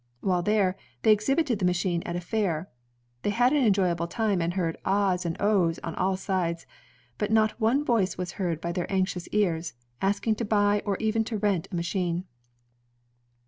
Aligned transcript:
While 0.21 0.41
there, 0.41 0.77
they 1.03 1.11
exhibited 1.11 1.59
the 1.59 1.65
machine 1.65 2.01
at 2.07 2.15
a 2.15 2.19
fair. 2.21 2.67
They 3.21 3.29
had 3.29 3.53
an 3.53 3.63
enjoyable 3.63 4.07
time 4.07 4.41
and 4.41 4.55
heard 4.55 4.75
''Ah's!'' 4.83 5.25
and 5.27 5.37
"Oh's!" 5.39 5.77
on 5.83 5.93
all 5.93 6.17
sides, 6.17 6.65
but 7.19 7.29
not 7.31 7.61
one 7.61 7.85
voice 7.85 8.17
was 8.17 8.31
heard 8.41 8.59
by 8.59 8.71
their 8.71 8.91
anxious 8.91 9.27
ears, 9.27 9.75
asking 10.01 10.37
to 10.37 10.43
buy 10.43 10.81
or 10.87 10.97
even 10.97 11.23
to 11.25 11.37
rent 11.37 11.67
a 11.71 11.75
machine. 11.75 12.23